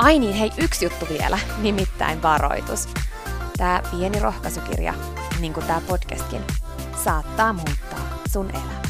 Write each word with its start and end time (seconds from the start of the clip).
Ai 0.00 0.18
niin, 0.18 0.34
hei, 0.34 0.50
yksi 0.58 0.84
juttu 0.84 1.06
vielä, 1.08 1.38
nimittäin 1.62 2.22
varoitus. 2.22 2.88
Tämä 3.56 3.82
pieni 3.90 4.20
rohkaisukirja, 4.20 4.94
niin 5.40 5.52
kuin 5.52 5.66
tämä 5.66 5.80
podcastkin, 5.88 6.40
saattaa 7.04 7.52
muuttaa 7.52 8.18
sun 8.32 8.50
elämän. 8.50 8.82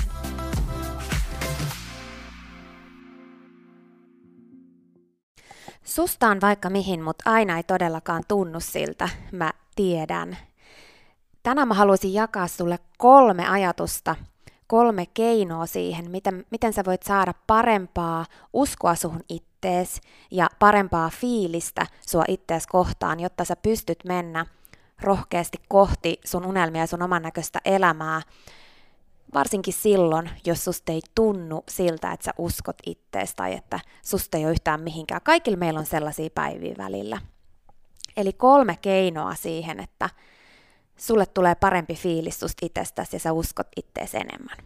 Susta 5.84 6.28
on 6.28 6.40
vaikka 6.40 6.70
mihin, 6.70 7.02
mutta 7.02 7.30
aina 7.30 7.56
ei 7.56 7.62
todellakaan 7.62 8.22
tunnu 8.28 8.60
siltä, 8.60 9.08
mä 9.32 9.52
tiedän. 9.76 10.36
Tänään 11.42 11.68
mä 11.68 11.74
haluaisin 11.74 12.14
jakaa 12.14 12.48
sulle 12.48 12.78
kolme 12.98 13.48
ajatusta, 13.48 14.16
kolme 14.66 15.06
keinoa 15.14 15.66
siihen, 15.66 16.10
miten, 16.10 16.44
miten 16.50 16.72
sä 16.72 16.84
voit 16.84 17.02
saada 17.02 17.34
parempaa 17.46 18.24
uskoa 18.52 18.94
suhun 18.94 19.22
itse 19.28 19.49
ittees 19.60 20.00
ja 20.30 20.48
parempaa 20.58 21.10
fiilistä 21.10 21.86
sua 22.06 22.24
ittees 22.28 22.66
kohtaan, 22.66 23.20
jotta 23.20 23.44
sä 23.44 23.56
pystyt 23.56 23.98
mennä 24.04 24.46
rohkeasti 25.00 25.58
kohti 25.68 26.20
sun 26.24 26.46
unelmia 26.46 26.82
ja 26.82 26.86
sun 26.86 27.02
oman 27.02 27.22
näköistä 27.22 27.58
elämää, 27.64 28.22
varsinkin 29.34 29.74
silloin, 29.74 30.30
jos 30.46 30.64
susta 30.64 30.92
ei 30.92 31.00
tunnu 31.14 31.64
siltä, 31.68 32.12
että 32.12 32.24
sä 32.24 32.34
uskot 32.38 32.76
ittees 32.86 33.34
tai 33.34 33.54
että 33.54 33.80
susta 34.02 34.36
ei 34.36 34.44
ole 34.44 34.52
yhtään 34.52 34.80
mihinkään. 34.80 35.20
Kaikilla 35.24 35.56
meillä 35.56 35.80
on 35.80 35.86
sellaisia 35.86 36.30
päiviä 36.34 36.74
välillä. 36.78 37.20
Eli 38.16 38.32
kolme 38.32 38.76
keinoa 38.82 39.34
siihen, 39.34 39.80
että 39.80 40.10
sulle 40.96 41.26
tulee 41.26 41.54
parempi 41.54 41.94
fiilis 41.94 42.40
susta 42.40 42.66
itsestäsi 42.66 43.16
ja 43.16 43.20
sä 43.20 43.32
uskot 43.32 43.68
ittees 43.76 44.14
enemmän. 44.14 44.56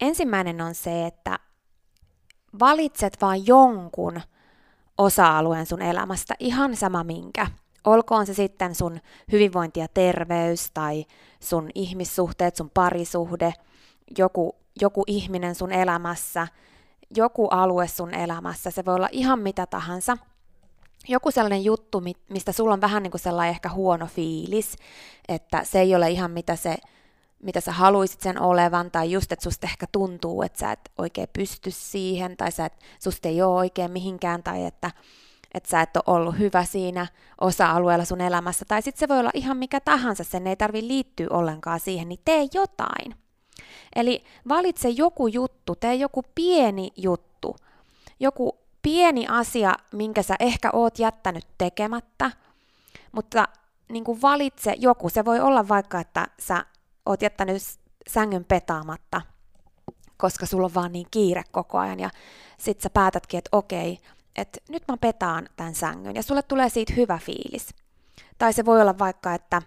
Ensimmäinen 0.00 0.60
on 0.60 0.74
se, 0.74 1.06
että 1.06 1.38
valitset 2.60 3.16
vain 3.20 3.46
jonkun 3.46 4.20
osa-alueen 4.98 5.66
sun 5.66 5.82
elämästä, 5.82 6.34
ihan 6.38 6.76
sama 6.76 7.04
minkä. 7.04 7.46
Olkoon 7.84 8.26
se 8.26 8.34
sitten 8.34 8.74
sun 8.74 9.00
hyvinvointi 9.32 9.80
ja 9.80 9.88
terveys 9.88 10.70
tai 10.74 11.04
sun 11.40 11.70
ihmissuhteet, 11.74 12.56
sun 12.56 12.70
parisuhde, 12.74 13.54
joku, 14.18 14.56
joku 14.80 15.04
ihminen 15.06 15.54
sun 15.54 15.72
elämässä, 15.72 16.48
joku 17.16 17.48
alue 17.48 17.88
sun 17.88 18.14
elämässä, 18.14 18.70
se 18.70 18.84
voi 18.84 18.94
olla 18.94 19.08
ihan 19.12 19.38
mitä 19.38 19.66
tahansa. 19.66 20.18
Joku 21.08 21.30
sellainen 21.30 21.64
juttu, 21.64 22.02
mistä 22.28 22.52
sulla 22.52 22.74
on 22.74 22.80
vähän 22.80 23.02
niin 23.02 23.10
kuin 23.10 23.20
sellainen 23.20 23.54
ehkä 23.54 23.68
huono 23.68 24.06
fiilis, 24.06 24.76
että 25.28 25.64
se 25.64 25.80
ei 25.80 25.94
ole 25.94 26.10
ihan 26.10 26.30
mitä 26.30 26.56
se 26.56 26.76
mitä 27.42 27.60
sä 27.60 27.72
haluisit 27.72 28.20
sen 28.20 28.40
olevan, 28.40 28.90
tai 28.90 29.12
just, 29.12 29.32
että 29.32 29.42
susta 29.42 29.66
ehkä 29.66 29.86
tuntuu, 29.92 30.42
että 30.42 30.58
sä 30.58 30.72
et 30.72 30.92
oikein 30.98 31.28
pysty 31.32 31.70
siihen, 31.70 32.36
tai 32.36 32.52
sä 32.52 32.66
et, 32.66 32.72
susta 32.98 33.28
ei 33.28 33.42
ole 33.42 33.56
oikein 33.56 33.90
mihinkään, 33.90 34.42
tai 34.42 34.64
että, 34.64 34.90
että 35.54 35.70
sä 35.70 35.80
et 35.80 35.96
ole 35.96 36.02
ollut 36.06 36.38
hyvä 36.38 36.64
siinä 36.64 37.06
osa-alueella 37.40 38.04
sun 38.04 38.20
elämässä, 38.20 38.64
tai 38.64 38.82
sitten 38.82 39.00
se 39.00 39.08
voi 39.08 39.18
olla 39.20 39.30
ihan 39.34 39.56
mikä 39.56 39.80
tahansa, 39.80 40.24
sen 40.24 40.46
ei 40.46 40.56
tarvi 40.56 40.88
liittyä 40.88 41.26
ollenkaan 41.30 41.80
siihen, 41.80 42.08
niin 42.08 42.20
tee 42.24 42.48
jotain. 42.54 43.14
Eli 43.96 44.24
valitse 44.48 44.88
joku 44.88 45.26
juttu, 45.26 45.74
tee 45.74 45.94
joku 45.94 46.22
pieni 46.34 46.90
juttu, 46.96 47.56
joku 48.20 48.58
pieni 48.82 49.26
asia, 49.28 49.74
minkä 49.92 50.22
sä 50.22 50.36
ehkä 50.40 50.70
oot 50.72 50.98
jättänyt 50.98 51.46
tekemättä, 51.58 52.30
mutta 53.12 53.48
niin 53.88 54.04
kuin 54.04 54.22
valitse 54.22 54.74
joku. 54.78 55.08
Se 55.08 55.24
voi 55.24 55.40
olla 55.40 55.68
vaikka, 55.68 56.00
että 56.00 56.26
sä 56.40 56.64
oot 57.06 57.22
jättänyt 57.22 57.62
sängyn 58.08 58.44
petaamatta, 58.44 59.22
koska 60.16 60.46
sulla 60.46 60.64
on 60.64 60.74
vaan 60.74 60.92
niin 60.92 61.06
kiire 61.10 61.42
koko 61.50 61.78
ajan 61.78 62.00
ja 62.00 62.10
sit 62.58 62.80
sä 62.80 62.90
päätätkin, 62.90 63.38
että 63.38 63.48
okei, 63.52 63.98
että 64.36 64.60
nyt 64.68 64.82
mä 64.88 64.96
petaan 64.96 65.48
tämän 65.56 65.74
sängyn 65.74 66.16
ja 66.16 66.22
sulle 66.22 66.42
tulee 66.42 66.68
siitä 66.68 66.92
hyvä 66.96 67.18
fiilis. 67.18 67.74
Tai 68.38 68.52
se 68.52 68.64
voi 68.64 68.80
olla 68.80 68.98
vaikka, 68.98 69.34
että 69.34 69.62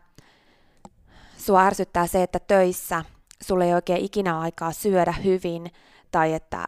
sua 1.37 1.65
ärsyttää 1.65 2.07
se, 2.07 2.23
että 2.23 2.39
töissä 2.39 3.05
sulle 3.43 3.65
ei 3.65 3.73
oikein 3.73 4.05
ikinä 4.05 4.39
aikaa 4.39 4.71
syödä 4.71 5.11
hyvin 5.11 5.71
tai 6.11 6.33
että 6.33 6.65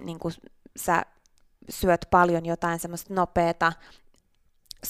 niin 0.00 0.18
kuin, 0.18 0.34
sä 0.76 1.02
syöt 1.68 2.06
paljon 2.10 2.46
jotain 2.46 2.78
semmoista 2.78 3.14
nopeata 3.14 3.72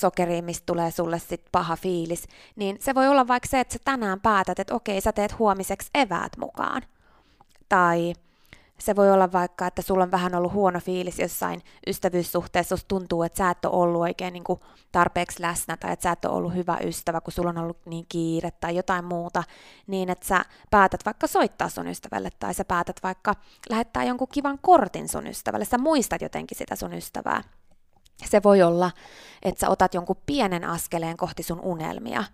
sokeriin, 0.00 0.44
mistä 0.44 0.66
tulee 0.66 0.90
sulle 0.90 1.19
sit 1.19 1.43
paha 1.52 1.76
fiilis, 1.76 2.28
niin 2.56 2.76
se 2.81 2.94
voi 2.94 3.08
olla 3.08 3.28
vaikka 3.28 3.48
se, 3.48 3.60
että 3.60 3.72
sä 3.72 3.78
tänään 3.84 4.20
päätät, 4.20 4.58
että 4.58 4.75
okei, 4.75 5.00
sä 5.00 5.12
teet 5.12 5.38
huomiseksi 5.38 5.90
eväät 5.94 6.37
mukaan. 6.37 6.82
Tai 7.69 8.12
se 8.78 8.96
voi 8.96 9.10
olla 9.10 9.32
vaikka, 9.32 9.66
että 9.66 9.82
sulla 9.82 10.02
on 10.02 10.10
vähän 10.10 10.34
ollut 10.34 10.52
huono 10.52 10.81
fiilis 10.81 11.19
jossain 11.19 11.62
ystävyyssuhteessa, 11.87 12.72
jos 12.72 12.84
tuntuu, 12.88 13.22
että 13.22 13.38
sä 13.38 13.50
et 13.50 13.64
ole 13.64 13.82
ollut 13.82 14.00
oikein 14.00 14.32
niin 14.32 14.44
kuin 14.44 14.60
tarpeeksi 14.93 15.43
läsnä 15.43 15.76
tai 15.76 15.93
että 15.93 16.02
sä 16.02 16.12
et 16.12 16.25
ole 16.25 16.34
ollut 16.34 16.54
hyvä 16.54 16.78
ystävä, 16.84 17.20
kun 17.20 17.32
sulla 17.32 17.50
on 17.50 17.58
ollut 17.58 17.78
niin 17.87 18.06
kiire 18.08 18.50
tai 18.50 18.76
jotain 18.76 19.04
muuta, 19.04 19.43
niin 19.87 20.10
että 20.10 20.26
sä 20.26 20.44
päätät 20.70 21.00
vaikka 21.04 21.26
soittaa 21.26 21.69
sun 21.69 21.88
ystävälle 21.88 22.31
tai 22.38 22.54
sä 22.54 22.64
päätät 22.64 22.96
vaikka 23.02 23.34
lähettää 23.70 24.04
jonkun 24.04 24.28
kivan 24.32 24.58
kortin 24.62 25.08
sun 25.08 25.26
ystävälle, 25.26 25.64
sä 25.64 25.78
muistat 25.78 26.22
jotenkin 26.22 26.58
sitä 26.58 26.76
sun 26.76 26.93
ystävää. 26.93 27.43
Se 28.25 28.43
voi 28.43 28.63
olla, 28.63 28.91
että 29.43 29.61
sä 29.61 29.69
otat 29.69 29.95
jonkun 29.95 30.17
pienen 30.27 30.65
askeleen 30.65 31.17
kohti 31.17 31.43
sun 31.43 31.61
unelmia. 31.61 32.25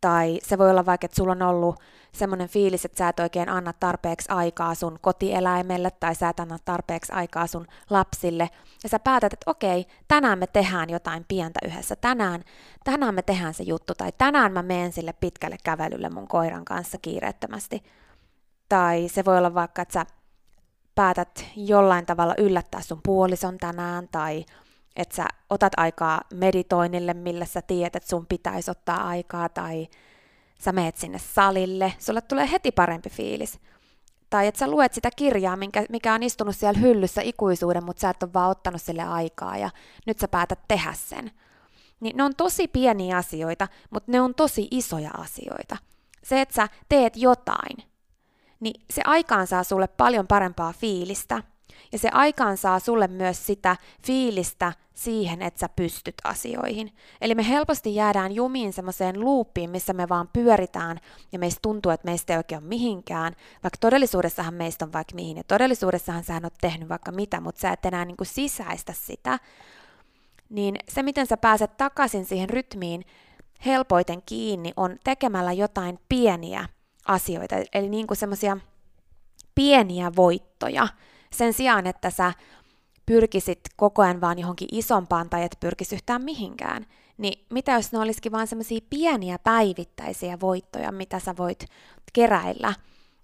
Tai 0.00 0.38
se 0.42 0.58
voi 0.58 0.70
olla 0.70 0.86
vaikka, 0.86 1.04
että 1.04 1.16
sulla 1.16 1.32
on 1.32 1.42
ollut 1.42 1.80
semmoinen 2.12 2.48
fiilis, 2.48 2.84
että 2.84 2.98
sä 2.98 3.08
et 3.08 3.20
oikein 3.20 3.48
anna 3.48 3.72
tarpeeksi 3.72 4.30
aikaa 4.30 4.74
sun 4.74 4.98
kotieläimelle 5.00 5.90
tai 5.90 6.14
sä 6.14 6.28
et 6.28 6.40
anna 6.40 6.58
tarpeeksi 6.64 7.12
aikaa 7.12 7.46
sun 7.46 7.66
lapsille. 7.90 8.50
Ja 8.82 8.88
sä 8.88 8.98
päätät, 8.98 9.32
että 9.32 9.50
okei, 9.50 9.86
tänään 10.08 10.38
me 10.38 10.46
tehdään 10.46 10.90
jotain 10.90 11.24
pientä 11.28 11.60
yhdessä. 11.64 11.96
Tänään, 11.96 12.44
tänään 12.84 13.14
me 13.14 13.22
tehdään 13.22 13.54
se 13.54 13.62
juttu 13.62 13.94
tai 13.94 14.12
tänään 14.18 14.52
mä 14.52 14.62
menen 14.62 14.92
sille 14.92 15.12
pitkälle 15.12 15.56
kävelylle 15.64 16.10
mun 16.10 16.28
koiran 16.28 16.64
kanssa 16.64 16.98
kiireettömästi. 17.02 17.82
Tai 18.68 19.08
se 19.08 19.24
voi 19.24 19.38
olla 19.38 19.54
vaikka, 19.54 19.82
että 19.82 19.92
sä 19.92 20.06
päätät 20.94 21.44
jollain 21.56 22.06
tavalla 22.06 22.34
yllättää 22.38 22.80
sun 22.80 23.00
puolison 23.04 23.58
tänään 23.58 24.08
tai 24.08 24.44
että 24.96 25.16
sä 25.16 25.26
otat 25.50 25.72
aikaa 25.76 26.20
meditoinnille, 26.34 27.14
millä 27.14 27.44
sä 27.44 27.62
tiedät, 27.62 27.96
että 27.96 28.08
sun 28.08 28.26
pitäisi 28.26 28.70
ottaa 28.70 29.08
aikaa, 29.08 29.48
tai 29.48 29.88
sä 30.58 30.72
meet 30.72 30.96
sinne 30.96 31.18
salille, 31.18 31.92
sulle 31.98 32.20
tulee 32.20 32.50
heti 32.50 32.72
parempi 32.72 33.10
fiilis. 33.10 33.58
Tai 34.30 34.46
että 34.46 34.58
sä 34.58 34.70
luet 34.70 34.94
sitä 34.94 35.10
kirjaa, 35.16 35.58
mikä 35.88 36.14
on 36.14 36.22
istunut 36.22 36.56
siellä 36.56 36.80
hyllyssä 36.80 37.22
ikuisuuden, 37.22 37.84
mutta 37.84 38.00
sä 38.00 38.10
et 38.10 38.22
ole 38.22 38.32
vaan 38.32 38.50
ottanut 38.50 38.82
sille 38.82 39.02
aikaa 39.02 39.56
ja 39.56 39.70
nyt 40.06 40.18
sä 40.18 40.28
päätät 40.28 40.60
tehdä 40.68 40.92
sen. 40.92 41.30
Niin 42.00 42.16
ne 42.16 42.22
on 42.22 42.36
tosi 42.36 42.68
pieniä 42.68 43.16
asioita, 43.16 43.68
mutta 43.90 44.12
ne 44.12 44.20
on 44.20 44.34
tosi 44.34 44.68
isoja 44.70 45.10
asioita. 45.18 45.76
Se, 46.22 46.40
että 46.40 46.54
sä 46.54 46.68
teet 46.88 47.16
jotain, 47.16 47.76
niin 48.60 48.84
se 48.90 49.02
aikaan 49.04 49.46
saa 49.46 49.64
sulle 49.64 49.88
paljon 49.88 50.26
parempaa 50.26 50.72
fiilistä– 50.72 51.42
ja 51.92 51.98
se 51.98 52.08
aikaan 52.12 52.56
saa 52.56 52.78
sulle 52.78 53.08
myös 53.08 53.46
sitä 53.46 53.76
fiilistä 54.06 54.72
siihen, 54.94 55.42
että 55.42 55.60
sä 55.60 55.68
pystyt 55.68 56.14
asioihin. 56.24 56.92
Eli 57.20 57.34
me 57.34 57.48
helposti 57.48 57.94
jäädään 57.94 58.32
jumiin 58.32 58.72
semmoiseen 58.72 59.20
luuppiin, 59.20 59.70
missä 59.70 59.92
me 59.92 60.08
vaan 60.08 60.28
pyöritään 60.32 61.00
ja 61.32 61.38
meistä 61.38 61.58
tuntuu, 61.62 61.92
että 61.92 62.04
meistä 62.04 62.32
ei 62.32 62.36
oikein 62.36 62.62
ole 62.62 62.68
mihinkään, 62.68 63.36
vaikka 63.62 63.78
todellisuudessahan 63.80 64.54
meistä 64.54 64.84
on 64.84 64.92
vaikka 64.92 65.14
mihin. 65.14 65.36
Ja 65.36 65.44
todellisuudessahan 65.44 66.24
sä 66.24 66.40
oot 66.44 66.54
tehnyt 66.60 66.88
vaikka 66.88 67.12
mitä, 67.12 67.40
mutta 67.40 67.60
sä 67.60 67.70
et 67.70 67.84
enää 67.84 68.04
niin 68.04 68.16
kuin 68.16 68.26
sisäistä 68.26 68.92
sitä. 68.92 69.38
Niin 70.48 70.76
se, 70.88 71.02
miten 71.02 71.26
sä 71.26 71.36
pääset 71.36 71.76
takaisin 71.76 72.24
siihen 72.24 72.50
rytmiin 72.50 73.04
helpoiten 73.66 74.22
kiinni, 74.26 74.72
on 74.76 74.96
tekemällä 75.04 75.52
jotain 75.52 75.98
pieniä 76.08 76.68
asioita, 77.08 77.56
eli 77.74 77.88
niin 77.88 78.06
kuin 78.06 78.18
semmoisia 78.18 78.56
pieniä 79.54 80.12
voittoja– 80.16 80.88
sen 81.34 81.52
sijaan, 81.52 81.86
että 81.86 82.10
sä 82.10 82.32
pyrkisit 83.06 83.60
koko 83.76 84.02
ajan 84.02 84.20
vaan 84.20 84.38
johonkin 84.38 84.68
isompaan 84.72 85.30
tai 85.30 85.42
et 85.42 85.56
pyrkisi 85.60 85.94
yhtään 85.94 86.24
mihinkään, 86.24 86.86
niin 87.18 87.46
mitä 87.50 87.72
jos 87.72 87.92
ne 87.92 87.98
olisikin 87.98 88.32
vaan 88.32 88.46
semmoisia 88.46 88.80
pieniä 88.90 89.38
päivittäisiä 89.38 90.40
voittoja, 90.40 90.92
mitä 90.92 91.18
sä 91.18 91.34
voit 91.38 91.64
keräillä, 92.12 92.74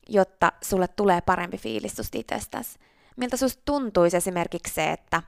jotta 0.08 0.52
sulle 0.62 0.88
tulee 0.88 1.20
parempi 1.20 1.58
fiilis 1.58 1.96
susta 1.96 2.18
itsestäsi. 2.18 2.78
Miltä 3.16 3.36
susta 3.36 3.62
tuntuisi 3.64 4.16
esimerkiksi 4.16 4.74
se, 4.74 4.90
että 4.90 5.22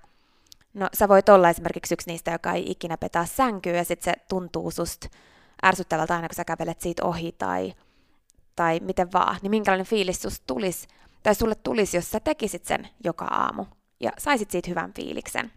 no 0.74 0.88
sä 0.94 1.08
voit 1.08 1.28
olla 1.28 1.50
esimerkiksi 1.50 1.94
yksi 1.94 2.10
niistä, 2.10 2.30
joka 2.30 2.52
ei 2.52 2.70
ikinä 2.70 2.96
petää 2.96 3.26
sänkyä 3.26 3.72
ja 3.72 3.84
sitten 3.84 4.14
se 4.14 4.24
tuntuu 4.28 4.70
susta 4.70 5.08
ärsyttävältä 5.64 6.14
aina, 6.14 6.28
kun 6.28 6.36
sä 6.36 6.44
kävelet 6.44 6.80
siitä 6.80 7.04
ohi 7.04 7.32
tai, 7.38 7.74
tai 8.56 8.80
miten 8.80 9.12
vaan, 9.12 9.36
niin 9.42 9.50
minkälainen 9.50 9.86
fiilis 9.86 10.22
susta 10.22 10.44
tulisi 10.46 10.88
tai 11.22 11.34
sulle 11.34 11.54
tulisi, 11.54 11.96
jos 11.96 12.10
sä 12.10 12.20
tekisit 12.20 12.64
sen 12.64 12.88
joka 13.04 13.24
aamu 13.24 13.64
ja 14.00 14.10
saisit 14.18 14.50
siitä 14.50 14.70
hyvän 14.70 14.94
fiiliksen. 14.94 15.52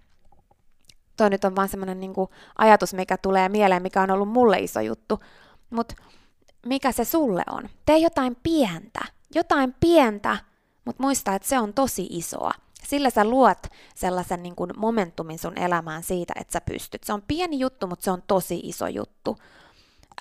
Toi 1.18 1.30
nyt 1.30 1.46
on 1.46 1.56
vaan 1.56 1.70
semmoinen 1.70 2.00
niin 2.00 2.14
ajatus, 2.58 2.94
mikä 2.94 3.18
tulee 3.18 3.50
mieleen, 3.50 3.82
mikä 3.82 4.02
on 4.02 4.12
ollut 4.12 4.30
mulle 4.30 4.60
iso 4.60 4.80
juttu. 4.80 5.20
Mutta 5.70 5.96
mikä 6.66 6.92
se 6.92 7.06
sulle 7.06 7.44
on? 7.50 7.70
Tee 7.86 7.98
jotain 7.98 8.38
pientä, 8.44 9.00
jotain 9.36 9.76
pientä, 9.80 10.38
mutta 10.86 11.04
muista, 11.04 11.36
että 11.36 11.48
se 11.48 11.60
on 11.60 11.74
tosi 11.74 12.08
isoa. 12.10 12.52
Sillä 12.84 13.10
sä 13.10 13.26
luot 13.26 13.68
sellaisen 13.96 14.44
niin 14.44 14.56
kuin 14.56 14.72
momentumin 14.78 15.40
sun 15.40 15.58
elämään 15.58 16.04
siitä, 16.04 16.34
että 16.40 16.54
sä 16.54 16.62
pystyt. 16.62 17.04
Se 17.04 17.14
on 17.14 17.24
pieni 17.28 17.60
juttu, 17.60 17.88
mutta 17.88 18.04
se 18.04 18.12
on 18.12 18.24
tosi 18.28 18.60
iso 18.64 18.88
juttu. 18.88 19.38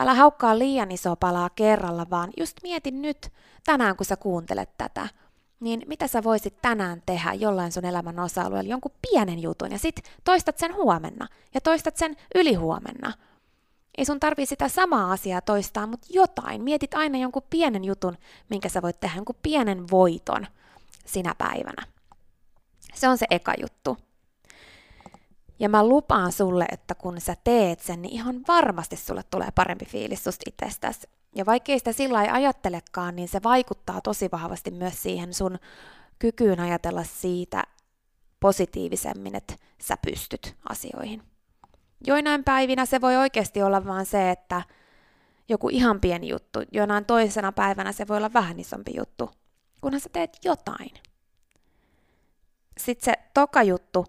Älä 0.00 0.14
haukkaa 0.14 0.58
liian 0.58 0.90
iso 0.90 1.16
palaa 1.16 1.50
kerralla, 1.50 2.06
vaan 2.10 2.30
just 2.36 2.56
mieti 2.62 2.90
nyt 2.90 3.32
tänään, 3.64 3.96
kun 3.96 4.06
sä 4.06 4.16
kuuntelet 4.16 4.70
tätä– 4.78 5.08
niin 5.60 5.82
mitä 5.86 6.06
sä 6.06 6.24
voisit 6.24 6.62
tänään 6.62 7.02
tehdä 7.06 7.32
jollain 7.32 7.72
sun 7.72 7.84
elämän 7.84 8.18
osa-alueella 8.18 8.70
jonkun 8.70 8.92
pienen 9.10 9.42
jutun 9.42 9.72
ja 9.72 9.78
sit 9.78 10.02
toistat 10.24 10.58
sen 10.58 10.74
huomenna 10.74 11.28
ja 11.54 11.60
toistat 11.60 11.96
sen 11.96 12.16
ylihuomenna. 12.34 13.12
Ei 13.98 14.04
sun 14.04 14.20
tarvii 14.20 14.46
sitä 14.46 14.68
samaa 14.68 15.12
asiaa 15.12 15.40
toistaa, 15.40 15.86
mutta 15.86 16.06
jotain. 16.10 16.62
Mietit 16.62 16.94
aina 16.94 17.18
jonkun 17.18 17.42
pienen 17.50 17.84
jutun, 17.84 18.16
minkä 18.50 18.68
sä 18.68 18.82
voit 18.82 19.00
tehdä, 19.00 19.16
jonkun 19.16 19.36
pienen 19.42 19.90
voiton 19.90 20.46
sinä 21.06 21.34
päivänä. 21.38 21.86
Se 22.94 23.08
on 23.08 23.18
se 23.18 23.26
eka 23.30 23.54
juttu. 23.60 23.96
Ja 25.58 25.68
mä 25.68 25.86
lupaan 25.86 26.32
sulle, 26.32 26.66
että 26.72 26.94
kun 26.94 27.20
sä 27.20 27.36
teet 27.44 27.80
sen, 27.80 28.02
niin 28.02 28.14
ihan 28.14 28.40
varmasti 28.48 28.96
sulle 28.96 29.22
tulee 29.30 29.48
parempi 29.54 29.84
fiilis 29.84 30.24
susta 30.24 30.42
itsestäsi. 30.48 31.08
Ja 31.34 31.46
vaikkei 31.46 31.78
sitä 31.78 31.92
sillä 31.92 32.22
ei 32.22 32.28
ajattelekaan, 32.30 33.16
niin 33.16 33.28
se 33.28 33.42
vaikuttaa 33.42 34.00
tosi 34.00 34.28
vahvasti 34.32 34.70
myös 34.70 35.02
siihen 35.02 35.34
sun 35.34 35.58
kykyyn 36.18 36.60
ajatella 36.60 37.04
siitä 37.04 37.64
positiivisemmin, 38.40 39.34
että 39.36 39.54
sä 39.82 39.96
pystyt 39.96 40.56
asioihin. 40.68 41.22
Joinain 42.06 42.44
päivinä 42.44 42.86
se 42.86 43.00
voi 43.00 43.16
oikeasti 43.16 43.62
olla 43.62 43.86
vaan 43.86 44.06
se, 44.06 44.30
että 44.30 44.62
joku 45.48 45.68
ihan 45.68 46.00
pieni 46.00 46.28
juttu, 46.28 46.58
jonain 46.72 47.04
toisena 47.04 47.52
päivänä 47.52 47.92
se 47.92 48.08
voi 48.08 48.16
olla 48.16 48.32
vähän 48.32 48.60
isompi 48.60 48.92
juttu, 48.96 49.30
kunhan 49.80 50.00
sä 50.00 50.08
teet 50.12 50.38
jotain. 50.44 50.90
Sitten 52.78 53.04
se 53.04 53.22
toka 53.34 53.62
juttu 53.62 54.06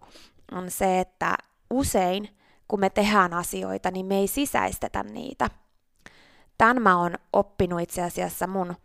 on 0.51 0.71
se, 0.71 0.99
että 0.99 1.37
usein 1.69 2.29
kun 2.67 2.79
me 2.79 2.89
tehdään 2.89 3.33
asioita, 3.33 3.91
niin 3.91 4.05
me 4.05 4.17
ei 4.17 4.27
sisäistetä 4.27 5.03
niitä– 5.03 5.49
Tämän 6.57 6.81
mä 6.81 6.99
oon 6.99 7.15
oppinut 7.33 7.81
itse 7.81 8.01
asiassa 8.01 8.47
mun 8.47 8.75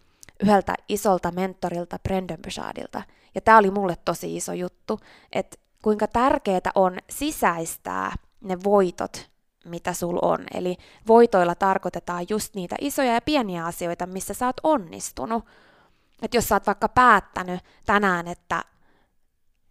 yhdeltä 0.42 0.74
isolta 0.88 1.32
mentorilta 1.32 1.98
Brendan 1.98 2.38
Bouchardilta. 2.42 3.02
Ja 3.34 3.40
tämä 3.40 3.58
oli 3.58 3.70
mulle 3.70 3.96
tosi 4.04 4.36
iso 4.36 4.52
juttu, 4.52 4.98
että 5.32 5.56
kuinka 5.82 6.06
tärkeää 6.06 6.70
on 6.74 6.98
sisäistää 7.10 8.12
ne 8.40 8.58
voitot, 8.64 9.30
mitä 9.64 9.92
sul 9.92 10.18
on. 10.22 10.38
Eli 10.54 10.76
voitoilla 11.06 11.54
tarkoitetaan 11.54 12.26
just 12.28 12.54
niitä 12.54 12.76
isoja 12.80 13.14
ja 13.14 13.20
pieniä 13.20 13.66
asioita, 13.66 14.06
missä 14.06 14.34
sä 14.34 14.46
oot 14.46 14.60
onnistunut. 14.62 15.44
Että 16.22 16.36
jos 16.36 16.48
sä 16.48 16.54
oot 16.54 16.66
vaikka 16.66 16.88
päättänyt 16.88 17.60
tänään, 17.86 18.28
että 18.28 18.62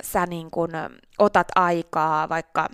sä 0.03 0.25
niin 0.25 0.51
kun 0.51 0.69
otat 1.17 1.47
aikaa 1.55 2.29
vaikka 2.29 2.69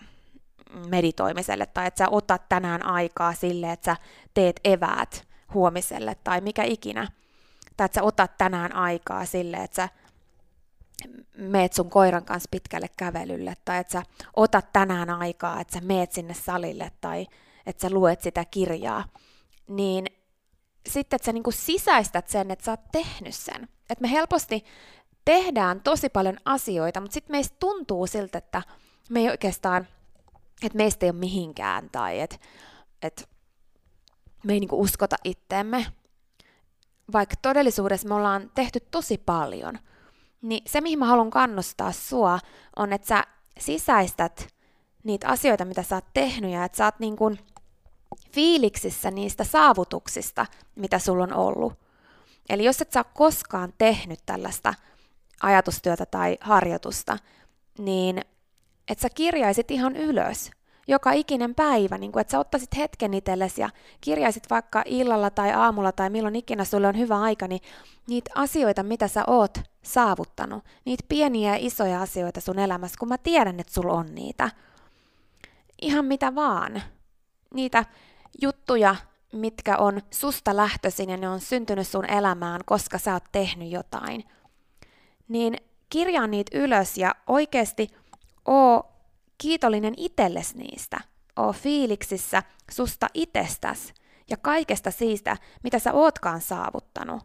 meditoimiselle 0.87 1.65
tai 1.65 1.87
että 1.87 1.97
sä 1.97 2.09
otat 2.09 2.49
tänään 2.49 2.85
aikaa 2.85 3.33
sille, 3.33 3.71
että 3.71 3.85
sä 3.85 3.97
teet 4.33 4.59
eväät 4.63 5.27
huomiselle 5.53 6.15
tai 6.23 6.41
mikä 6.41 6.63
ikinä. 6.63 7.07
Tai 7.77 7.85
että 7.85 7.95
sä 7.95 8.03
otat 8.03 8.37
tänään 8.37 8.75
aikaa 8.75 9.25
sille, 9.25 9.57
että 9.57 9.75
sä 9.75 9.89
meet 11.37 11.73
sun 11.73 11.89
koiran 11.89 12.25
kanssa 12.25 12.47
pitkälle 12.51 12.89
kävelylle 12.97 13.53
tai 13.65 13.77
että 13.77 13.93
sä 13.93 14.03
otat 14.35 14.73
tänään 14.73 15.09
aikaa, 15.09 15.61
että 15.61 15.73
sä 15.73 15.85
meet 15.85 16.11
sinne 16.11 16.33
salille 16.33 16.91
tai 17.01 17.27
että 17.65 17.81
sä 17.81 17.93
luet 17.93 18.21
sitä 18.21 18.45
kirjaa, 18.45 19.03
niin 19.67 20.05
sitten, 20.89 21.15
että 21.15 21.25
sä 21.25 21.33
niinku 21.33 21.51
sisäistät 21.51 22.27
sen, 22.27 22.51
että 22.51 22.65
sä 22.65 22.71
oot 22.71 22.91
tehnyt 22.91 23.35
sen. 23.35 23.63
Että 23.89 24.01
me 24.01 24.11
helposti 24.11 24.65
tehdään 25.25 25.81
tosi 25.81 26.09
paljon 26.09 26.37
asioita, 26.45 27.01
mutta 27.01 27.13
sitten 27.13 27.33
meistä 27.33 27.55
tuntuu 27.59 28.07
siltä, 28.07 28.37
että 28.37 28.61
me 29.09 29.19
ei 29.19 29.29
oikeastaan 29.29 29.87
että 30.63 30.77
meistä 30.77 31.05
ei 31.05 31.09
ole 31.09 31.19
mihinkään 31.19 31.89
tai 31.89 32.19
että 32.19 32.37
et 33.01 33.29
me 34.43 34.53
ei 34.53 34.59
niinku 34.59 34.81
uskota 34.81 35.15
itteemme, 35.23 35.85
vaikka 37.13 37.35
todellisuudessa 37.41 38.07
me 38.07 38.15
ollaan 38.15 38.51
tehty 38.55 38.79
tosi 38.79 39.17
paljon, 39.17 39.79
niin 40.41 40.61
se, 40.67 40.81
mihin 40.81 40.99
mä 40.99 41.05
haluan 41.05 41.29
kannustaa 41.29 41.91
sua, 41.91 42.39
on, 42.75 42.93
että 42.93 43.07
sä 43.07 43.23
sisäistät 43.59 44.47
niitä 45.03 45.27
asioita, 45.27 45.65
mitä 45.65 45.83
sä 45.83 45.95
oot 45.95 46.05
tehnyt, 46.13 46.51
ja 46.51 46.63
että 46.63 46.77
sä 46.77 46.85
oot 46.85 46.99
niin 46.99 47.15
kuin 47.15 47.39
fiiliksissä 48.31 49.11
niistä 49.11 49.43
saavutuksista, 49.43 50.45
mitä 50.75 50.99
sulla 50.99 51.23
on 51.23 51.33
ollut. 51.33 51.73
Eli 52.49 52.63
jos 52.63 52.81
et 52.81 52.91
sä 52.91 52.99
ole 52.99 53.05
koskaan 53.13 53.73
tehnyt 53.77 54.19
tällaista 54.25 54.73
ajatustyötä 55.41 56.05
tai 56.05 56.37
harjoitusta, 56.41 57.17
niin 57.77 58.21
että 58.87 59.01
sä 59.01 59.09
kirjaisit 59.15 59.71
ihan 59.71 59.95
ylös 59.95 60.51
joka 60.87 61.11
ikinen 61.11 61.55
päivä, 61.55 61.97
niin 61.97 62.11
kuin, 62.11 62.21
että 62.21 62.31
sä 62.31 62.39
ottaisit 62.39 62.77
hetken 62.77 63.13
itsellesi 63.13 63.61
ja 63.61 63.69
kirjaisit 64.01 64.49
vaikka 64.49 64.83
illalla 64.85 65.29
tai 65.29 65.51
aamulla 65.51 65.91
tai 65.91 66.09
milloin 66.09 66.35
ikinä 66.35 66.65
sulle 66.65 66.87
on 66.87 66.97
hyvä 66.97 67.21
aika, 67.21 67.47
niin 67.47 67.61
niitä 68.07 68.31
asioita, 68.35 68.83
mitä 68.83 69.07
sä 69.07 69.23
oot 69.27 69.57
saavuttanut, 69.83 70.63
niitä 70.85 71.03
pieniä 71.09 71.51
ja 71.51 71.65
isoja 71.65 72.01
asioita 72.01 72.41
sun 72.41 72.59
elämässä, 72.59 72.97
kun 72.99 73.07
mä 73.07 73.17
tiedän, 73.17 73.59
että 73.59 73.73
sulla 73.73 73.93
on 73.93 74.15
niitä. 74.15 74.49
Ihan 75.81 76.05
mitä 76.05 76.35
vaan. 76.35 76.81
Niitä 77.53 77.85
juttuja, 78.41 78.95
mitkä 79.33 79.77
on 79.77 80.01
susta 80.11 80.55
lähtöisin 80.55 81.09
ja 81.09 81.17
ne 81.17 81.29
on 81.29 81.39
syntynyt 81.39 81.87
sun 81.87 82.05
elämään, 82.05 82.61
koska 82.65 82.97
sä 82.97 83.13
oot 83.13 83.23
tehnyt 83.31 83.71
jotain, 83.71 84.23
niin 85.27 85.57
kirjaa 85.89 86.27
niitä 86.27 86.57
ylös 86.57 86.97
ja 86.97 87.15
oikeasti 87.27 87.87
oo 88.45 88.91
kiitollinen 89.37 89.93
itsellesi 89.97 90.57
niistä. 90.57 90.99
Oo 91.37 91.53
fiiliksissä 91.53 92.43
susta 92.71 93.07
itsestäs 93.13 93.93
ja 94.29 94.37
kaikesta 94.37 94.91
siitä, 94.91 95.37
mitä 95.63 95.79
sä 95.79 95.93
ootkaan 95.93 96.41
saavuttanut. 96.41 97.23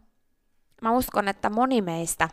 Mä 0.81 0.91
uskon, 0.91 1.27
että 1.27 1.49
moni 1.49 1.81
meistä 1.81 2.29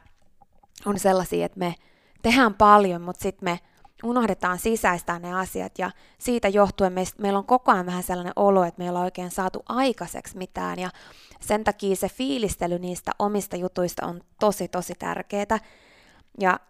on 0.86 0.98
sellaisia, 0.98 1.46
että 1.46 1.58
me 1.58 1.74
tehdään 2.22 2.54
paljon, 2.54 3.02
mutta 3.02 3.22
sitten 3.22 3.44
me 3.50 3.58
unohdetaan 4.04 4.58
sisäistää 4.58 5.18
ne 5.18 5.34
asiat 5.34 5.78
ja 5.78 5.90
siitä 6.18 6.48
johtuen 6.48 6.92
meistä, 6.92 7.22
meillä 7.22 7.38
on 7.38 7.46
koko 7.46 7.72
ajan 7.72 7.86
vähän 7.86 8.02
sellainen 8.02 8.32
olo, 8.36 8.64
että 8.64 8.82
meillä 8.82 8.98
on 8.98 9.04
oikein 9.04 9.30
saatu 9.30 9.62
aikaiseksi 9.68 10.36
mitään 10.36 10.78
ja 10.78 10.90
sen 11.40 11.64
takia 11.64 11.96
se 11.96 12.08
fiilistely 12.08 12.78
niistä 12.78 13.10
omista 13.18 13.56
jutuista 13.56 14.06
on 14.06 14.20
tosi 14.40 14.68
tosi 14.68 14.94
tärkeää 14.98 15.58
ja 16.40 16.60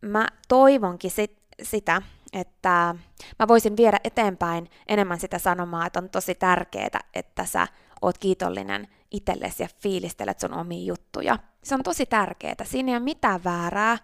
mä 0.00 0.28
toivonkin 0.48 1.10
sit, 1.10 1.38
sitä, 1.62 2.02
että 2.32 2.94
mä 3.38 3.48
voisin 3.48 3.76
viedä 3.76 4.00
eteenpäin 4.04 4.70
enemmän 4.88 5.20
sitä 5.20 5.38
sanomaa, 5.38 5.86
että 5.86 5.98
on 5.98 6.10
tosi 6.10 6.34
tärkeää, 6.34 7.00
että 7.14 7.44
sä 7.44 7.66
oot 8.02 8.18
kiitollinen 8.18 8.88
itsellesi 9.10 9.62
ja 9.62 9.68
fiilistelet 9.82 10.40
sun 10.40 10.54
omia 10.54 10.86
juttuja. 10.86 11.38
Se 11.62 11.74
on 11.74 11.82
tosi 11.82 12.06
tärkeää. 12.06 12.54
Siinä 12.64 12.92
ei 12.92 12.96
ole 12.96 13.04
mitään 13.04 13.44
väärää. 13.44 13.98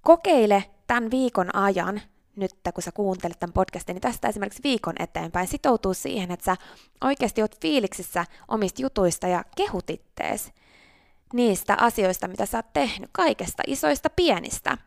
Kokeile 0.00 0.64
tämän 0.86 1.10
viikon 1.10 1.54
ajan, 1.56 2.00
nyt 2.36 2.54
kun 2.74 2.82
sä 2.82 2.92
kuuntelet 2.92 3.38
tämän 3.38 3.52
podcastin, 3.52 3.94
niin 3.94 4.00
tästä 4.00 4.28
esimerkiksi 4.28 4.62
viikon 4.62 4.94
eteenpäin 4.98 5.46
sitoutuu 5.46 5.94
siihen, 5.94 6.30
että 6.30 6.44
sä 6.44 6.56
oikeasti 7.04 7.42
oot 7.42 7.60
fiiliksissä 7.60 8.26
omista 8.48 8.82
jutuista 8.82 9.26
ja 9.26 9.44
kehut 9.56 9.90
ittees 9.90 10.52
niistä 11.32 11.76
asioista, 11.80 12.28
mitä 12.28 12.46
sä 12.46 12.58
oot 12.58 12.72
tehnyt, 12.72 13.10
kaikesta, 13.12 13.62
isoista, 13.66 14.10
pienistä. 14.10 14.78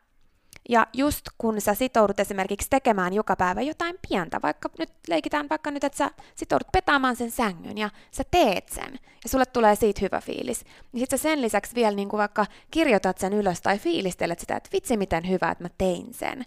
Ja 0.70 0.88
just 0.94 1.26
kun 1.38 1.62
sä 1.62 1.74
sitoudut 1.74 2.20
esimerkiksi 2.20 2.70
tekemään 2.70 3.14
joka 3.14 3.36
päivä 3.36 3.62
jotain 3.62 3.96
pientä, 4.10 4.40
vaikka 4.44 4.70
nyt 4.80 4.90
leikitään 5.08 5.50
vaikka 5.50 5.72
nyt, 5.72 5.84
että 5.84 5.98
sä 5.98 6.12
sitoudut 6.36 6.68
petaamaan 6.72 7.16
sen 7.16 7.32
sängyn 7.32 7.78
ja 7.78 7.90
sä 8.12 8.24
teet 8.32 8.70
sen 8.70 9.00
ja 9.24 9.30
sulle 9.30 9.46
tulee 9.46 9.76
siitä 9.76 10.02
hyvä 10.02 10.22
fiilis, 10.22 10.66
niin 10.92 11.00
sit 11.00 11.10
sä 11.10 11.18
sen 11.18 11.42
lisäksi 11.42 11.76
vielä 11.76 11.96
niin 11.96 12.10
kuin 12.10 12.18
vaikka 12.18 12.46
kirjoitat 12.72 13.18
sen 13.18 13.34
ylös 13.34 13.62
tai 13.62 13.80
fiilistelet 13.80 14.40
sitä, 14.40 14.56
että 14.56 14.70
vitsi 14.74 14.98
miten 14.98 15.30
hyvä, 15.30 15.52
että 15.52 15.64
mä 15.64 15.70
tein 15.78 16.14
sen. 16.14 16.46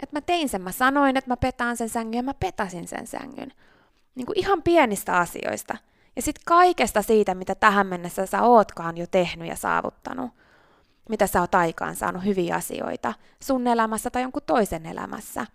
Että 0.00 0.16
mä 0.16 0.20
tein 0.20 0.48
sen, 0.48 0.62
mä 0.62 0.72
sanoin, 0.72 1.16
että 1.16 1.30
mä 1.30 1.36
petaan 1.36 1.76
sen 1.76 1.88
sängyn 1.88 2.16
ja 2.16 2.22
mä 2.22 2.34
petasin 2.34 2.88
sen 2.88 3.06
sängyn. 3.06 3.52
Niin 4.14 4.26
kuin 4.26 4.38
ihan 4.38 4.62
pienistä 4.62 5.16
asioista. 5.16 5.76
Ja 6.16 6.22
sitten 6.22 6.42
kaikesta 6.46 7.02
siitä, 7.02 7.34
mitä 7.34 7.54
tähän 7.54 7.86
mennessä 7.86 8.26
sä 8.26 8.42
ootkaan 8.42 8.98
jo 8.98 9.06
tehnyt 9.06 9.48
ja 9.48 9.56
saavuttanut 9.56 10.30
mitä 11.08 11.26
sä 11.26 11.40
oot 11.40 11.54
aikaan 11.54 11.96
saanut 11.96 12.24
hyviä 12.24 12.54
asioita 12.54 13.14
sun 13.42 13.66
elämässä 13.66 14.10
tai 14.10 14.22
jonkun 14.22 14.42
toisen 14.46 14.86
elämässä. 14.86 15.46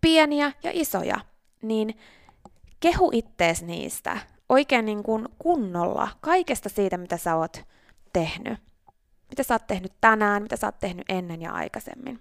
Pieniä 0.00 0.52
ja 0.62 0.70
isoja, 0.74 1.20
niin 1.62 1.98
kehu 2.80 3.10
ittees 3.12 3.62
niistä 3.62 4.18
oikein 4.48 4.84
niin 4.84 5.02
kuin 5.02 5.28
kunnolla 5.38 6.08
kaikesta 6.20 6.68
siitä, 6.68 6.96
mitä 6.96 7.16
sä 7.16 7.36
oot 7.36 7.64
tehnyt. 8.12 8.58
Mitä 9.30 9.42
sä 9.42 9.54
oot 9.54 9.66
tehnyt 9.66 9.92
tänään, 10.00 10.42
mitä 10.42 10.56
sä 10.56 10.66
oot 10.66 10.78
tehnyt 10.78 11.04
ennen 11.08 11.42
ja 11.42 11.52
aikaisemmin. 11.52 12.20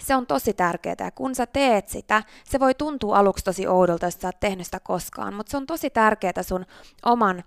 Se 0.00 0.16
on 0.16 0.26
tosi 0.26 0.52
tärkeää 0.52 0.96
ja 0.98 1.10
kun 1.10 1.34
sä 1.34 1.46
teet 1.46 1.88
sitä, 1.88 2.22
se 2.44 2.60
voi 2.60 2.74
tuntua 2.74 3.18
aluksi 3.18 3.44
tosi 3.44 3.66
oudolta, 3.66 4.06
jos 4.06 4.14
sä 4.14 4.28
oot 4.28 4.40
tehnyt 4.40 4.66
sitä 4.66 4.80
koskaan, 4.80 5.34
mutta 5.34 5.50
se 5.50 5.56
on 5.56 5.66
tosi 5.66 5.90
tärkeää 5.90 6.42
sun 6.42 6.66
oman 7.04 7.44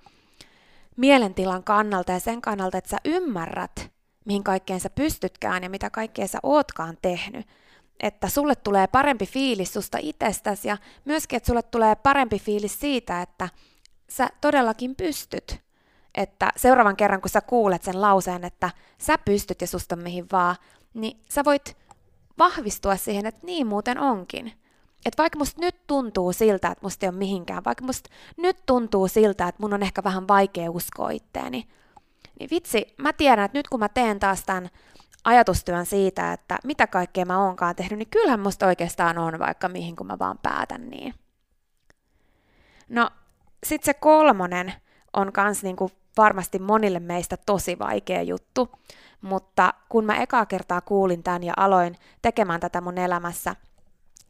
mielentilan 1.00 1.64
kannalta 1.64 2.12
ja 2.12 2.20
sen 2.20 2.42
kannalta, 2.42 2.78
että 2.78 2.90
sä 2.90 2.98
ymmärrät, 3.06 3.92
mihin 4.26 4.44
kaikkeen 4.44 4.80
sä 4.80 4.90
pystytkään 4.90 5.64
ja 5.64 5.70
mitä 5.70 5.90
kaikkea 5.90 6.28
sä 6.28 6.40
ootkaan 6.44 6.98
tehnyt. 7.02 7.48
Että 8.00 8.30
sulle 8.30 8.56
tulee 8.56 8.88
parempi 8.88 9.26
fiilis 9.26 9.74
susta 9.74 9.98
itsestäsi 10.02 10.68
ja 10.68 10.78
myöskin, 11.06 11.38
että 11.38 11.48
sulle 11.48 11.64
tulee 11.64 11.96
parempi 11.96 12.40
fiilis 12.40 12.80
siitä, 12.80 13.22
että 13.22 13.50
sä 14.10 14.30
todellakin 14.42 14.96
pystyt. 14.96 15.62
Että 16.16 16.52
seuraavan 16.56 16.96
kerran, 16.96 17.22
kun 17.22 17.30
sä 17.30 17.42
kuulet 17.42 17.84
sen 17.84 18.02
lauseen, 18.02 18.44
että 18.44 18.72
sä 18.98 19.18
pystyt 19.18 19.62
ja 19.62 19.68
susta 19.68 19.96
mihin 19.96 20.26
vaan, 20.32 20.56
niin 20.94 21.24
sä 21.30 21.46
voit 21.46 21.78
vahvistua 22.38 22.96
siihen, 22.96 23.26
että 23.26 23.46
niin 23.46 23.68
muuten 23.68 24.00
onkin. 24.00 24.59
Että 25.06 25.24
vaikka 25.24 25.40
musta 25.40 25.62
nyt 25.62 25.88
tuntuu 25.88 26.34
siltä, 26.34 26.68
että 26.68 26.86
musta 26.86 27.06
ei 27.06 27.10
ole 27.10 27.18
mihinkään, 27.18 27.64
vaikka 27.64 27.86
musta 27.86 28.10
nyt 28.38 28.58
tuntuu 28.66 29.08
siltä, 29.08 29.48
että 29.48 29.62
mun 29.62 29.74
on 29.74 29.84
ehkä 29.84 30.04
vähän 30.04 30.28
vaikea 30.28 30.72
uskoa 30.72 31.10
itteeni, 31.10 31.68
niin 32.40 32.50
vitsi, 32.52 32.94
mä 32.98 33.14
tiedän, 33.14 33.46
että 33.46 33.58
nyt 33.58 33.68
kun 33.68 33.80
mä 33.80 33.90
teen 33.90 34.20
taas 34.20 34.44
tämän 34.46 34.70
ajatustyön 35.24 35.86
siitä, 35.86 36.34
että 36.34 36.60
mitä 36.64 36.88
kaikkea 36.88 37.26
mä 37.26 37.46
oonkaan 37.46 37.76
tehnyt, 37.76 38.00
niin 38.00 38.10
kyllähän 38.10 38.40
musta 38.40 38.68
oikeastaan 38.68 39.18
on 39.18 39.40
vaikka 39.40 39.70
mihin, 39.70 39.96
kun 39.96 40.08
mä 40.08 40.20
vaan 40.20 40.38
päätän 40.38 40.90
niin. 40.90 41.14
No, 42.90 43.10
sit 43.66 43.84
se 43.84 43.94
kolmonen 43.94 44.74
on 45.14 45.34
kans 45.34 45.64
niinku 45.64 45.92
varmasti 46.18 46.60
monille 46.60 47.00
meistä 47.00 47.38
tosi 47.46 47.80
vaikea 47.80 48.22
juttu, 48.22 48.70
mutta 49.22 49.74
kun 49.90 50.06
mä 50.06 50.16
ekaa 50.16 50.46
kertaa 50.46 50.82
kuulin 50.82 51.24
tämän 51.24 51.44
ja 51.44 51.54
aloin 51.58 51.96
tekemään 52.22 52.60
tätä 52.60 52.82
mun 52.82 52.98
elämässä– 52.98 53.56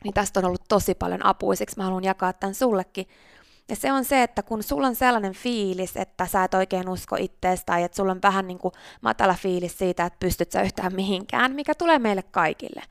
niin 0.04 0.14
tästä 0.14 0.40
on 0.40 0.46
ollut 0.46 0.64
tosi 0.70 0.96
paljon 0.96 1.26
apuisiksi. 1.26 1.78
Mä 1.78 1.84
haluan 1.84 2.04
jakaa 2.04 2.34
tämän 2.34 2.56
sullekin. 2.56 3.08
Ja 3.70 3.76
se 3.76 3.92
on 3.92 4.06
se, 4.06 4.24
että 4.24 4.44
kun 4.44 4.64
sulla 4.64 4.88
on 4.88 4.96
sellainen 4.96 5.34
fiilis, 5.34 5.98
että 5.98 6.26
sä 6.26 6.44
et 6.44 6.54
oikein 6.54 6.90
usko 6.90 7.16
itteestä 7.20 7.66
tai 7.66 7.84
että 7.84 7.96
sulla 7.96 8.12
on 8.12 8.22
vähän 8.24 8.48
niin 8.48 8.58
kuin 8.58 8.74
matala 9.02 9.34
fiilis 9.34 9.78
siitä, 9.78 10.06
että 10.06 10.20
pystyt 10.20 10.52
sä 10.52 10.62
yhtään 10.62 10.96
mihinkään, 10.96 11.56
mikä 11.56 11.76
tulee 11.76 12.00
meille 12.00 12.24
kaikille 12.24 12.84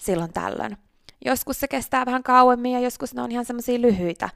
silloin 0.00 0.32
tällöin. 0.32 0.76
Joskus 1.24 1.60
se 1.60 1.68
kestää 1.68 2.06
vähän 2.06 2.22
kauemmin 2.22 2.72
ja 2.72 2.80
joskus 2.80 3.14
ne 3.14 3.22
on 3.22 3.32
ihan 3.32 3.44
semmoisia 3.44 3.80
lyhyitä 3.80 4.28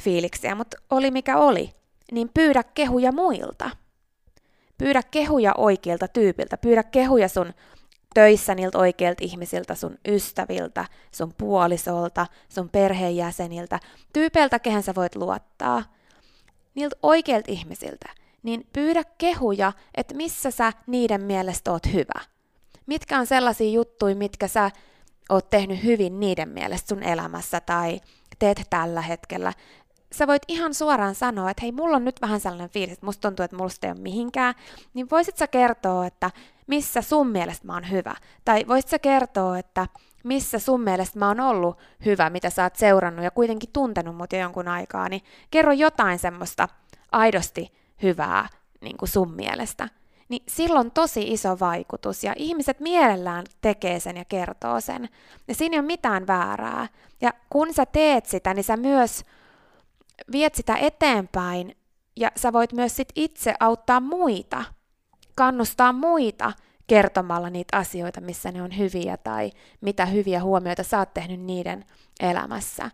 fiiliksiä, 0.00 0.54
mutta 0.54 0.76
oli 0.90 1.10
mikä 1.10 1.36
oli, 1.36 1.74
niin 2.12 2.30
pyydä 2.34 2.62
kehuja 2.62 3.12
muilta. 3.12 3.70
Pyydä 4.78 5.02
kehuja 5.02 5.54
oikeilta 5.56 6.08
tyypiltä, 6.08 6.56
pyydä 6.56 6.82
kehuja 6.82 7.28
sun 7.28 7.52
töissä 8.14 8.54
niiltä 8.54 8.78
oikeilta 8.78 9.24
ihmisiltä, 9.24 9.74
sun 9.74 9.98
ystäviltä, 10.08 10.84
sun 11.12 11.34
puolisolta, 11.38 12.26
sun 12.48 12.68
perheenjäseniltä, 12.68 13.80
tyypeiltä, 14.12 14.58
kehen 14.58 14.82
sä 14.82 14.94
voit 14.94 15.16
luottaa, 15.16 15.82
niiltä 16.74 16.96
oikeilta 17.02 17.52
ihmisiltä, 17.52 18.08
niin 18.42 18.66
pyydä 18.72 19.04
kehuja, 19.18 19.72
että 19.94 20.14
missä 20.14 20.50
sä 20.50 20.72
niiden 20.86 21.20
mielestä 21.20 21.72
oot 21.72 21.86
hyvä. 21.92 22.20
Mitkä 22.86 23.18
on 23.18 23.26
sellaisia 23.26 23.70
juttuja, 23.70 24.16
mitkä 24.16 24.48
sä 24.48 24.70
oot 25.28 25.50
tehnyt 25.50 25.84
hyvin 25.84 26.20
niiden 26.20 26.48
mielestä 26.48 26.88
sun 26.88 27.02
elämässä 27.02 27.60
tai 27.60 28.00
teet 28.38 28.62
tällä 28.70 29.00
hetkellä. 29.00 29.52
Sä 30.12 30.26
voit 30.26 30.42
ihan 30.48 30.74
suoraan 30.74 31.14
sanoa, 31.14 31.50
että 31.50 31.62
hei, 31.62 31.72
mulla 31.72 31.96
on 31.96 32.04
nyt 32.04 32.20
vähän 32.22 32.40
sellainen 32.40 32.70
fiilis, 32.70 32.92
että 32.92 33.06
musta 33.06 33.28
tuntuu, 33.28 33.44
että 33.44 33.56
musta 33.56 33.86
ei 33.86 33.90
ole 33.92 34.00
mihinkään, 34.00 34.54
niin 34.94 35.10
voisit 35.10 35.36
sä 35.36 35.46
kertoa, 35.46 36.06
että 36.06 36.30
missä 36.68 37.02
sun 37.02 37.28
mielestä 37.28 37.66
mä 37.66 37.74
oon 37.74 37.90
hyvä? 37.90 38.14
Tai 38.44 38.64
voisit 38.68 38.90
sä 38.90 38.98
kertoa, 38.98 39.58
että 39.58 39.86
missä 40.24 40.58
sun 40.58 40.80
mielestä 40.80 41.18
mä 41.18 41.28
oon 41.28 41.40
ollut 41.40 41.78
hyvä, 42.04 42.30
mitä 42.30 42.50
sä 42.50 42.62
oot 42.62 42.76
seurannut 42.76 43.24
ja 43.24 43.30
kuitenkin 43.30 43.70
tuntenut 43.72 44.16
mut 44.16 44.32
jo 44.32 44.38
jonkun 44.38 44.68
aikaa, 44.68 45.08
niin 45.08 45.22
kerro 45.50 45.72
jotain 45.72 46.18
semmoista 46.18 46.68
aidosti 47.12 47.72
hyvää 48.02 48.48
niin 48.80 48.96
kuin 48.96 49.08
sun 49.08 49.32
mielestä. 49.32 49.88
Niin 50.28 50.42
silloin 50.48 50.86
on 50.86 50.90
tosi 50.90 51.32
iso 51.32 51.56
vaikutus 51.60 52.24
ja 52.24 52.32
ihmiset 52.36 52.80
mielellään 52.80 53.44
tekee 53.60 54.00
sen 54.00 54.16
ja 54.16 54.24
kertoo 54.24 54.80
sen. 54.80 55.08
Ja 55.48 55.54
siinä 55.54 55.74
ei 55.74 55.80
ole 55.80 55.86
mitään 55.86 56.26
väärää. 56.26 56.88
Ja 57.20 57.32
kun 57.50 57.74
sä 57.74 57.86
teet 57.86 58.26
sitä, 58.26 58.54
niin 58.54 58.64
sä 58.64 58.76
myös 58.76 59.24
viet 60.32 60.54
sitä 60.54 60.76
eteenpäin 60.76 61.76
ja 62.16 62.30
sä 62.36 62.52
voit 62.52 62.72
myös 62.72 62.96
sit 62.96 63.08
itse 63.14 63.54
auttaa 63.60 64.00
muita, 64.00 64.64
kannustaa 65.38 65.92
muita 65.92 66.52
kertomalla 66.86 67.50
niitä 67.50 67.76
asioita, 67.76 68.20
missä 68.20 68.52
ne 68.52 68.62
on 68.62 68.78
hyviä 68.78 69.16
tai 69.16 69.50
mitä 69.80 70.06
hyviä 70.06 70.42
huomioita 70.42 70.82
sä 70.82 70.98
oot 70.98 71.14
tehnyt 71.14 71.40
niiden 71.40 71.84
elämässä. 72.20 72.90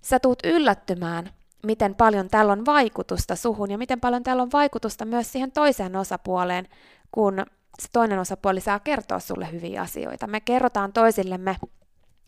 Sä 0.00 0.18
tuut 0.20 0.38
yllättymään, 0.44 1.30
miten 1.66 1.94
paljon 1.94 2.28
tällä 2.28 2.52
on 2.52 2.66
vaikutusta 2.66 3.36
suhun 3.36 3.70
ja 3.70 3.78
miten 3.78 4.00
paljon 4.00 4.22
tällä 4.22 4.42
on 4.42 4.52
vaikutusta 4.52 5.04
myös 5.04 5.32
siihen 5.32 5.52
toiseen 5.52 5.96
osapuoleen, 5.96 6.68
kun 7.12 7.46
se 7.78 7.88
toinen 7.92 8.18
osapuoli 8.18 8.60
saa 8.60 8.80
kertoa 8.80 9.18
sulle 9.18 9.52
hyviä 9.52 9.82
asioita. 9.82 10.26
Me 10.26 10.40
kerrotaan 10.40 10.92
toisillemme 10.92 11.56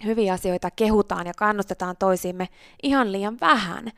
hyviä 0.04 0.32
asioita 0.32 0.70
kehutaan 0.70 1.26
ja 1.26 1.32
kannustetaan 1.36 1.96
toisiimme 1.98 2.48
ihan 2.82 3.12
liian 3.12 3.36
vähän. 3.40 3.92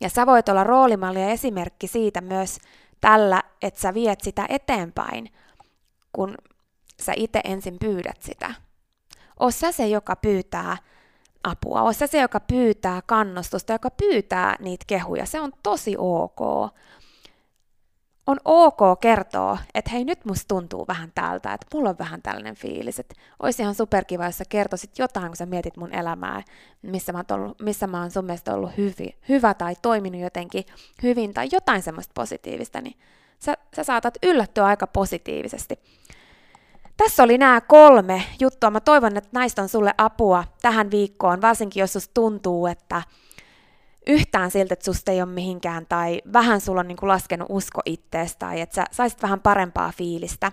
Ja 0.00 0.08
sä 0.08 0.26
voit 0.26 0.48
olla 0.48 0.64
roolimalli 0.64 1.22
ja 1.22 1.30
esimerkki 1.30 1.86
siitä 1.86 2.20
myös 2.20 2.58
tällä, 3.00 3.42
että 3.62 3.80
sä 3.80 3.94
viet 3.94 4.20
sitä 4.20 4.46
eteenpäin, 4.48 5.32
kun 6.12 6.34
sä 7.02 7.12
itse 7.16 7.40
ensin 7.44 7.78
pyydät 7.78 8.22
sitä. 8.22 8.54
Oo 9.40 9.50
sä 9.50 9.72
se, 9.72 9.88
joka 9.88 10.16
pyytää 10.16 10.76
apua. 11.44 11.82
Oot 11.82 11.96
se, 12.06 12.20
joka 12.20 12.40
pyytää 12.40 13.02
kannustusta, 13.06 13.72
joka 13.72 13.90
pyytää 13.90 14.56
niitä 14.60 14.84
kehuja. 14.86 15.26
Se 15.26 15.40
on 15.40 15.52
tosi 15.62 15.94
ok. 15.98 16.40
On 18.26 18.40
ok 18.44 19.00
kertoa, 19.00 19.58
että 19.74 19.90
hei 19.90 20.04
nyt 20.04 20.24
musta 20.24 20.44
tuntuu 20.48 20.84
vähän 20.88 21.12
tältä, 21.14 21.52
että 21.52 21.66
mulla 21.74 21.90
on 21.90 21.98
vähän 21.98 22.22
tällainen 22.22 22.54
fiilis, 22.54 22.98
että 22.98 23.14
olisi 23.42 23.62
ihan 23.62 23.74
superkiva, 23.74 24.24
jos 24.24 24.38
sä 24.38 24.44
kertoisit 24.48 24.98
jotain, 24.98 25.26
kun 25.26 25.36
sä 25.36 25.46
mietit 25.46 25.76
mun 25.76 25.94
elämää, 25.94 26.42
missä 26.82 27.12
mä 27.12 27.24
oon, 27.30 27.40
ollut, 27.40 27.60
missä 27.60 27.86
mä 27.86 28.00
oon 28.00 28.10
sun 28.10 28.24
mielestä 28.24 28.54
ollut 28.54 28.76
hyvi, 28.76 29.16
hyvä 29.28 29.54
tai 29.54 29.74
toiminut 29.82 30.20
jotenkin 30.20 30.64
hyvin 31.02 31.34
tai 31.34 31.48
jotain 31.52 31.82
semmoista 31.82 32.12
positiivista, 32.14 32.80
niin 32.80 32.96
sä, 33.38 33.54
sä 33.76 33.84
saatat 33.84 34.14
yllättyä 34.22 34.64
aika 34.64 34.86
positiivisesti. 34.86 35.78
Tässä 36.96 37.22
oli 37.22 37.38
nämä 37.38 37.60
kolme 37.60 38.22
juttua. 38.40 38.70
Mä 38.70 38.80
toivon, 38.80 39.16
että 39.16 39.30
näistä 39.32 39.62
on 39.62 39.68
sulle 39.68 39.94
apua 39.98 40.44
tähän 40.62 40.90
viikkoon, 40.90 41.42
varsinkin 41.42 41.80
jos 41.80 41.92
susta 41.92 42.14
tuntuu, 42.14 42.66
että 42.66 43.02
yhtään 44.06 44.50
siltä, 44.50 44.72
että 44.72 44.84
susta 44.84 45.12
ei 45.12 45.22
ole 45.22 45.30
mihinkään, 45.30 45.86
tai 45.88 46.22
vähän 46.32 46.60
sulla 46.60 46.80
on 46.80 46.88
niin 46.88 46.96
kuin 46.96 47.08
laskenut 47.08 47.46
usko 47.50 47.80
itteestä, 47.84 48.38
tai 48.38 48.60
että 48.60 48.74
sä 48.74 48.84
saisit 48.90 49.22
vähän 49.22 49.40
parempaa 49.40 49.92
fiilistä. 49.96 50.52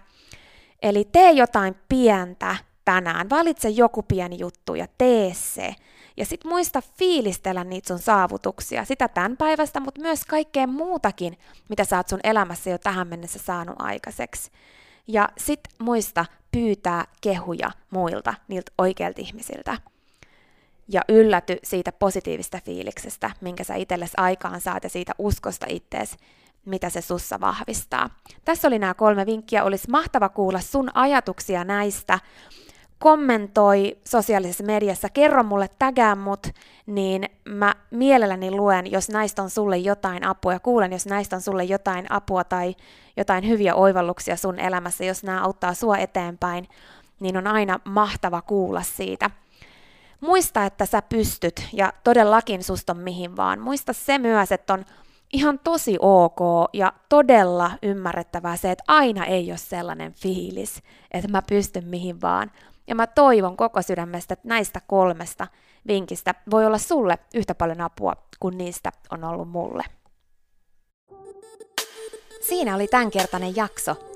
Eli 0.82 1.10
tee 1.12 1.32
jotain 1.32 1.76
pientä 1.90 2.56
tänään, 2.86 3.30
valitse 3.30 3.70
joku 3.70 4.04
pieni 4.04 4.40
juttu 4.40 4.76
ja 4.76 4.88
tee 4.98 5.34
se. 5.34 5.76
Ja 6.18 6.26
sit 6.26 6.44
muista 6.44 6.82
fiilistellä 6.98 7.64
niitä 7.64 7.88
sun 7.88 8.00
saavutuksia, 8.00 8.86
sitä 8.86 9.08
tämän 9.08 9.38
päivästä, 9.38 9.80
mutta 9.80 10.02
myös 10.02 10.26
kaikkea 10.26 10.68
muutakin, 10.68 11.38
mitä 11.70 11.86
sä 11.86 11.98
oot 11.98 12.08
sun 12.08 12.20
elämässä 12.24 12.70
jo 12.70 12.78
tähän 12.78 13.08
mennessä 13.08 13.40
saanut 13.40 13.76
aikaiseksi. 13.80 14.52
Ja 15.08 15.30
sit 15.38 15.60
muista 15.80 16.26
pyytää 16.52 17.06
kehuja 17.22 17.72
muilta, 17.92 18.34
niiltä 18.48 18.72
oikeilta 18.78 19.22
ihmisiltä. 19.22 19.78
Ja 20.94 21.02
ylläty 21.10 21.58
siitä 21.64 21.92
positiivista 21.92 22.60
fiiliksestä, 22.66 23.32
minkä 23.42 23.64
sä 23.64 23.76
itsellesi 23.76 24.14
aikaan 24.18 24.62
saat 24.62 24.84
ja 24.84 24.90
siitä 24.90 25.14
uskosta 25.18 25.66
ittees, 25.70 26.18
mitä 26.66 26.90
se 26.90 27.02
sussa 27.02 27.40
vahvistaa. 27.40 28.10
Tässä 28.46 28.68
oli 28.68 28.80
nämä 28.80 28.94
kolme 28.94 29.26
vinkkiä. 29.26 29.64
Olisi 29.64 29.90
mahtava 29.90 30.30
kuulla 30.30 30.60
sun 30.60 30.90
ajatuksia 30.94 31.64
näistä 31.64 32.20
kommentoi 33.00 33.98
sosiaalisessa 34.08 34.64
mediassa, 34.64 35.10
kerro 35.10 35.44
mulle, 35.44 35.70
tägää 35.80 36.16
mut, 36.16 36.48
niin 36.86 37.30
mä 37.46 37.74
mielelläni 37.92 38.52
luen, 38.52 38.92
jos 38.92 39.10
näistä 39.10 39.44
on 39.44 39.50
sulle 39.50 39.78
jotain 39.78 40.26
apua 40.26 40.54
ja 40.54 40.60
kuulen, 40.60 40.92
jos 40.92 41.06
näistä 41.06 41.36
on 41.36 41.42
sulle 41.42 41.64
jotain 41.64 42.12
apua 42.12 42.44
tai 42.44 42.76
jotain 43.18 43.48
hyviä 43.48 43.76
oivalluksia 43.76 44.36
sun 44.36 44.60
elämässä, 44.60 45.06
jos 45.06 45.24
nämä 45.24 45.44
auttaa 45.44 45.74
sua 45.74 45.98
eteenpäin, 45.98 46.68
niin 47.20 47.38
on 47.38 47.48
aina 47.48 47.80
mahtava 47.86 48.42
kuulla 48.42 48.82
siitä. 48.82 49.30
Muista, 50.24 50.66
että 50.66 50.86
sä 50.86 51.02
pystyt 51.02 51.68
ja 51.74 51.94
todellakin 52.04 52.64
susta 52.64 52.94
on 52.94 53.00
mihin 53.00 53.36
vaan. 53.36 53.60
Muista 53.60 53.94
se 53.94 54.18
myös, 54.18 54.52
että 54.52 54.74
on 54.74 54.86
ihan 55.34 55.60
tosi 55.60 55.98
ok 56.00 56.40
ja 56.74 56.94
todella 57.10 57.72
ymmärrettävää 57.82 58.58
se, 58.58 58.72
että 58.72 58.84
aina 58.88 59.26
ei 59.26 59.52
ole 59.52 59.58
sellainen 59.58 60.14
fiilis, 60.14 60.82
että 61.12 61.32
mä 61.32 61.42
pystyn 61.42 61.88
mihin 61.88 62.22
vaan, 62.22 62.52
ja 62.88 62.96
mä 62.96 63.08
toivon 63.08 63.58
koko 63.58 63.82
sydämestä, 63.82 64.34
että 64.34 64.48
näistä 64.48 64.82
kolmesta 64.88 65.48
vinkistä 65.88 66.36
voi 66.52 66.66
olla 66.66 66.78
sulle 66.78 67.20
yhtä 67.34 67.56
paljon 67.56 67.82
apua 67.82 68.14
kuin 68.40 68.58
niistä 68.58 68.92
on 69.12 69.24
ollut 69.24 69.50
mulle. 69.50 69.84
Siinä 72.42 72.76
oli 72.76 72.88
tämänkertainen 72.88 73.56
jakso. 73.56 74.13